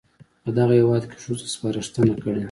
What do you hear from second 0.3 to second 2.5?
په دغه هېواد کې ښځو ته سپارښتنه کړې